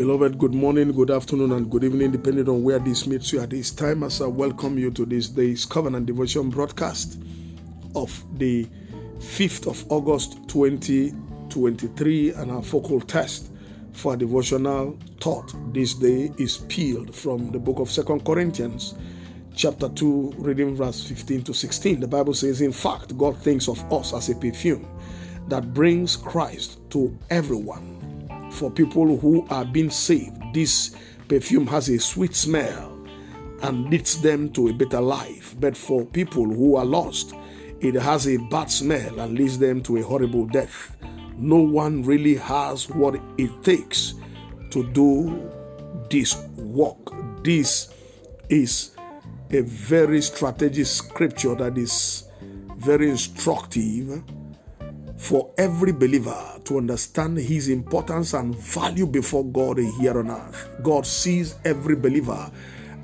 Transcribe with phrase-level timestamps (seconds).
[0.00, 3.50] Beloved, good morning, good afternoon, and good evening, depending on where this meets you at
[3.50, 4.02] this time.
[4.02, 7.18] As I welcome you to this day's Covenant Devotion broadcast
[7.94, 8.66] of the
[9.18, 13.50] 5th of August 2023, and our focal test
[13.92, 18.94] for devotional thought this day is peeled from the book of Second Corinthians,
[19.54, 22.00] chapter 2, reading verse 15 to 16.
[22.00, 24.88] The Bible says, In fact, God thinks of us as a perfume
[25.48, 27.99] that brings Christ to everyone
[28.50, 30.36] for people who are being saved.
[30.52, 30.96] This
[31.28, 32.98] perfume has a sweet smell
[33.62, 35.54] and leads them to a better life.
[35.60, 37.34] But for people who are lost,
[37.80, 40.96] it has a bad smell and leads them to a horrible death.
[41.36, 44.14] No one really has what it takes
[44.70, 45.50] to do
[46.10, 46.98] this work.
[47.42, 47.94] This
[48.48, 48.96] is
[49.50, 52.24] a very strategic scripture that is
[52.76, 54.22] very instructive
[55.20, 60.70] for every believer to understand his importance and value before God here on earth.
[60.82, 62.50] God sees every believer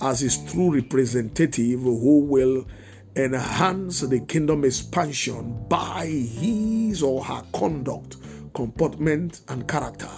[0.00, 2.66] as his true representative who will
[3.16, 8.16] enhance the kingdom expansion by his or her conduct,
[8.54, 10.08] comportment, and character.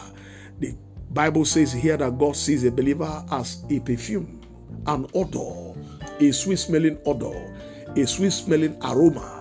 [0.61, 0.77] The
[1.11, 4.41] Bible says here that God sees a believer as a perfume,
[4.87, 5.77] an odor,
[6.21, 7.57] a sweet smelling odor,
[7.97, 9.35] a sweet smelling aroma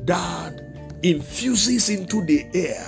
[0.00, 0.65] that
[1.10, 2.86] infuses into the air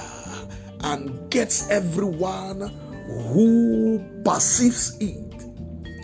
[0.80, 2.60] and gets everyone
[3.06, 5.28] who perceives it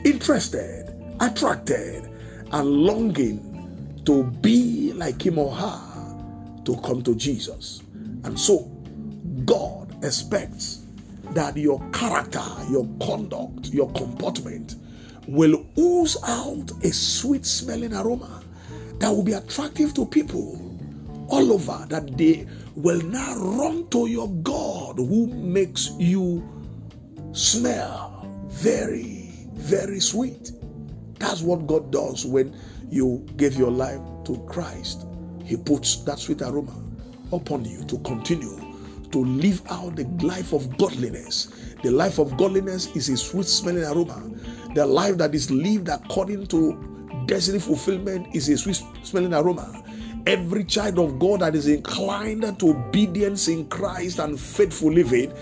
[0.05, 2.09] interested, attracted,
[2.53, 7.83] and longing to be like him or her to come to Jesus.
[8.25, 8.61] And so,
[9.45, 10.85] God expects
[11.31, 14.77] that your character, your conduct, your comportment
[15.27, 18.43] will ooze out a sweet smelling aroma
[18.99, 20.64] that will be attractive to people
[21.29, 26.43] all over that they will now run to your God who makes you
[27.33, 30.53] smell very, very sweet.
[31.19, 32.55] That's what God does when
[32.91, 35.07] you give your life to Christ.
[35.45, 36.83] He puts that sweet aroma
[37.33, 38.61] upon you to continue
[39.11, 41.75] to live out the life of godliness.
[41.83, 44.29] The life of godliness is a sweet smelling aroma.
[44.75, 49.85] The life that is lived according to destiny fulfillment is a sweet smelling aroma.
[50.27, 55.33] Every child of God that is inclined to obedience in Christ and faithful living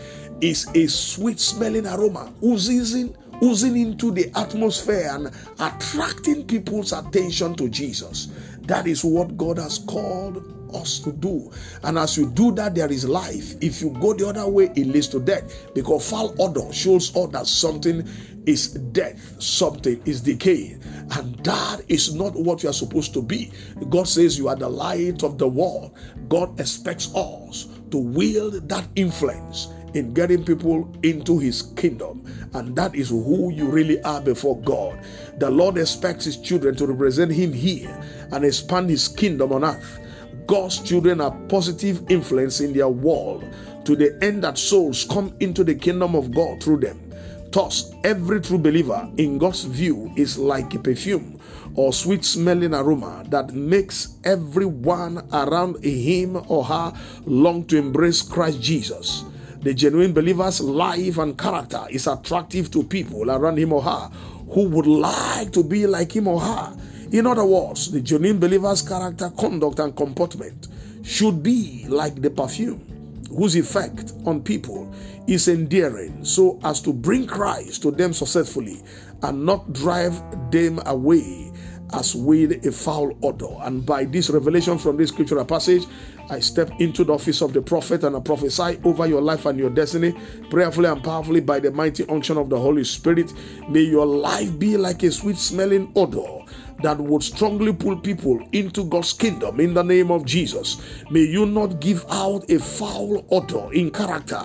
[0.41, 7.69] is a sweet smelling aroma oozing, oozing into the atmosphere and attracting people's attention to
[7.69, 8.29] Jesus.
[8.63, 11.51] That is what God has called us to do.
[11.83, 13.55] And as you do that, there is life.
[13.61, 17.31] If you go the other way, it leads to death because foul odor shows us
[17.33, 18.09] that something
[18.47, 20.77] is death, something is decay.
[21.13, 23.53] And that is not what you are supposed to be.
[23.91, 25.97] God says you are the light of the world.
[26.29, 32.25] God expects us to wield that influence in getting people into his kingdom.
[32.55, 34.99] And that is who you really are before God.
[35.39, 37.91] The Lord expects his children to represent him here
[38.31, 39.99] and expand his kingdom on earth.
[40.47, 43.45] God's children are positive influence in their world
[43.85, 47.13] to the end that souls come into the kingdom of God through them.
[47.51, 51.39] Thus, every true believer in God's view is like a perfume
[51.75, 56.93] or sweet smelling aroma that makes everyone around him or her
[57.27, 59.25] long to embrace Christ Jesus.
[59.61, 64.11] The genuine believer's life and character is attractive to people around him or her
[64.51, 66.77] who would like to be like him or her.
[67.13, 70.69] In other words, the genuine believer's character, conduct, and comportment
[71.03, 72.81] should be like the perfume
[73.29, 74.91] whose effect on people
[75.27, 78.83] is endearing so as to bring Christ to them successfully
[79.23, 80.19] and not drive
[80.51, 81.53] them away
[81.93, 83.59] as with a foul odor.
[83.61, 85.85] And by this revelation from this scriptural passage,
[86.31, 89.59] I step into the office of the prophet and I prophesy over your life and
[89.59, 90.15] your destiny,
[90.49, 93.35] prayerfully and powerfully by the mighty unction of the Holy Spirit.
[93.69, 96.42] May your life be like a sweet smelling odor
[96.83, 100.81] that would strongly pull people into God's kingdom in the name of Jesus.
[101.11, 104.43] May you not give out a foul odor in character,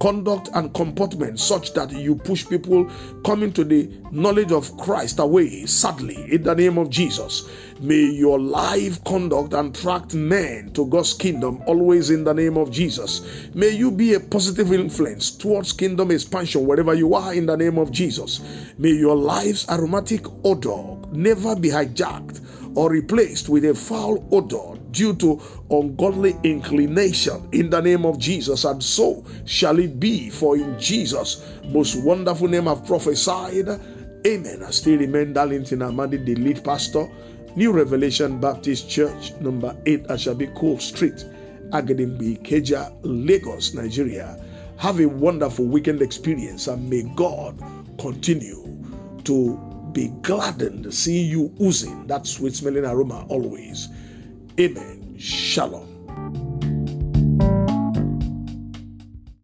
[0.00, 2.90] conduct, and comportment such that you push people
[3.24, 7.48] coming to the knowledge of Christ away, sadly, in the name of Jesus.
[7.80, 13.48] May your life conduct attract men to God's kingdom always in the name of Jesus.
[13.54, 17.78] May you be a positive influence towards kingdom expansion wherever you are in the name
[17.78, 18.40] of Jesus.
[18.78, 25.14] May your life's aromatic odor never be hijacked or replaced with a foul odor due
[25.14, 25.40] to
[25.70, 28.64] ungodly inclination in the name of Jesus.
[28.64, 33.68] And so shall it be, for in Jesus' most wonderful name I've prophesied.
[34.26, 34.62] Amen.
[34.62, 37.08] I still remain Darlington Amadi, the lead pastor,
[37.56, 41.24] New Revelation Baptist Church, number 8 Ashabi Cole Street,
[41.70, 44.40] Agidingbi, Ikeja, Lagos, Nigeria.
[44.76, 47.60] Have a wonderful weekend experience, and may God
[47.98, 48.78] continue
[49.24, 53.88] to be gladdened seeing you oozing that sweet smelling aroma always.
[54.60, 55.16] Amen.
[55.18, 55.87] Shalom.